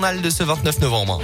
[0.00, 1.20] de ce 29 novembre.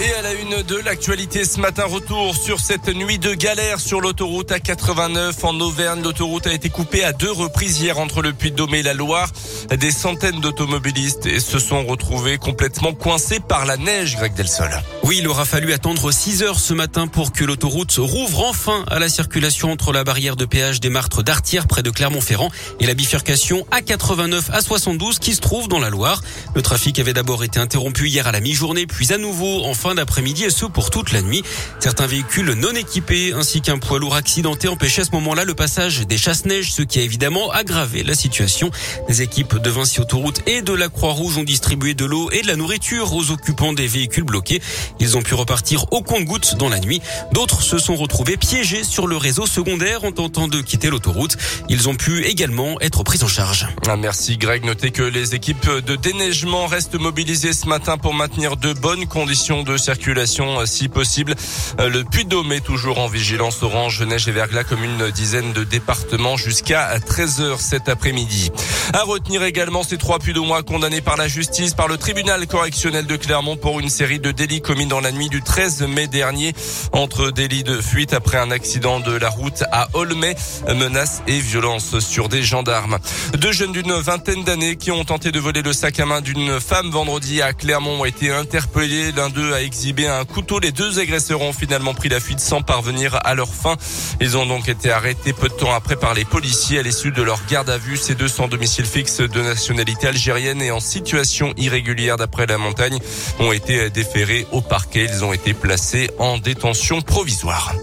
[0.00, 4.00] Et à la une de l'actualité ce matin, retour sur cette nuit de galère sur
[4.00, 6.02] l'autoroute A89 en Auvergne.
[6.02, 9.30] L'autoroute a été coupée à deux reprises hier entre le Puy-de-Dôme et la Loire.
[9.70, 14.82] Des centaines d'automobilistes se sont retrouvés complètement coincés par la neige, Greg Delsol.
[15.08, 18.98] Oui, il aura fallu attendre 6 heures ce matin pour que l'autoroute rouvre enfin à
[18.98, 22.92] la circulation entre la barrière de péage des Martres d'Artière près de Clermont-Ferrand et la
[22.92, 26.20] bifurcation A89 à 72 qui se trouve dans la Loire.
[26.54, 29.94] Le trafic avait d'abord été interrompu hier à la mi-journée puis à nouveau en fin
[29.94, 31.42] d'après-midi et ce pour toute la nuit.
[31.80, 36.06] Certains véhicules non équipés ainsi qu'un poids lourd accidenté empêchaient à ce moment-là le passage
[36.06, 38.70] des chasse-neige, ce qui a évidemment aggravé la situation.
[39.08, 42.46] Des équipes de Vinci Autoroute et de la Croix-Rouge ont distribué de l'eau et de
[42.46, 44.60] la nourriture aux occupants des véhicules bloqués.
[45.00, 47.00] Ils ont pu repartir au compte-gouttes dans la nuit.
[47.32, 51.36] D'autres se sont retrouvés piégés sur le réseau secondaire en tentant de quitter l'autoroute.
[51.68, 53.68] Ils ont pu également être pris en charge.
[53.86, 54.64] Ah, merci Greg.
[54.64, 59.62] Notez que les équipes de déneigement restent mobilisées ce matin pour maintenir de bonnes conditions
[59.62, 61.34] de circulation euh, si possible.
[61.78, 65.64] Euh, le Puy-de-Dôme est toujours en vigilance orange, neige et verglas comme une dizaine de
[65.64, 68.50] départements jusqu'à 13h cet après-midi.
[68.92, 73.16] À retenir également ces trois Puy-de-Dômois condamnés par la justice, par le tribunal correctionnel de
[73.16, 76.54] Clermont pour une série de délits commis dans la nuit du 13 mai dernier
[76.92, 80.34] entre délits de fuite après un accident de la route à Olmay,
[80.74, 82.98] menaces et violences sur des gendarmes.
[83.34, 86.58] Deux jeunes d'une vingtaine d'années qui ont tenté de voler le sac à main d'une
[86.60, 89.12] femme vendredi à Clermont ont été interpellés.
[89.12, 90.58] L'un d'eux a exhibé un couteau.
[90.58, 93.76] Les deux agresseurs ont finalement pris la fuite sans parvenir à leur fin.
[94.20, 97.22] Ils ont donc été arrêtés peu de temps après par les policiers à l'issue de
[97.22, 97.96] leur garde à vue.
[97.96, 102.98] Ces deux sans domicile fixe de nationalité algérienne et en situation irrégulière d'après la montagne
[103.38, 105.06] ont été déférés au parquet.
[105.10, 107.74] Ils ont été placés en détention provisoire.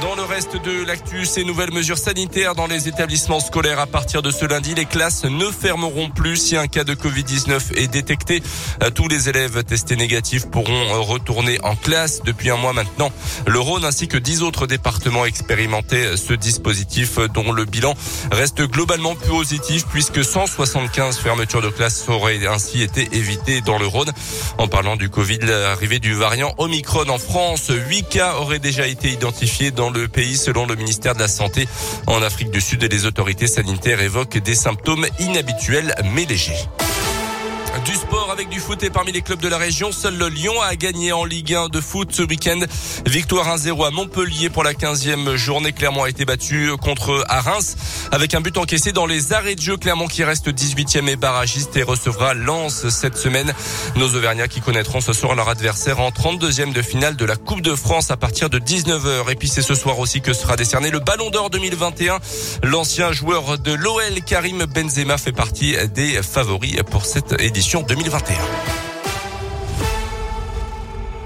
[0.00, 4.22] Dans le reste de l'actu, ces nouvelles mesures sanitaires dans les établissements scolaires à partir
[4.22, 8.42] de ce lundi, les classes ne fermeront plus si un cas de Covid-19 est détecté.
[8.94, 13.12] Tous les élèves testés négatifs pourront retourner en classe depuis un mois maintenant.
[13.46, 17.94] Le Rhône ainsi que dix autres départements expérimentaient ce dispositif dont le bilan
[18.32, 24.12] reste globalement positif puisque 175 fermetures de classes auraient ainsi été évitées dans le Rhône.
[24.58, 29.10] En parlant du Covid, l'arrivée du variant Omicron en France, huit cas auraient déjà été
[29.10, 31.68] identifiés dans le pays selon le ministère de la Santé.
[32.06, 36.68] En Afrique du Sud, les autorités sanitaires évoquent des symptômes inhabituels mais légers.
[37.82, 40.54] Du sport avec du foot et parmi les clubs de la région, seul le Lyon
[40.62, 42.60] a gagné en Ligue 1 de foot ce week-end.
[43.04, 45.72] Victoire 1-0 à Montpellier pour la 15e journée.
[45.72, 47.76] Clermont a été battu contre à Reims
[48.12, 49.76] avec un but encaissé dans les arrêts de jeu.
[49.76, 53.52] Clermont qui reste 18e et barragiste et recevra Lens cette semaine.
[53.96, 57.60] Nos Auvergnats qui connaîtront ce soir leur adversaire en 32e de finale de la Coupe
[57.60, 59.30] de France à partir de 19h.
[59.30, 62.18] Et puis c'est ce soir aussi que sera décerné le Ballon d'Or 2021.
[62.62, 67.34] L'ancien joueur de l'OL Karim Benzema fait partie des favoris pour cette
[67.64, 68.83] édition 2021.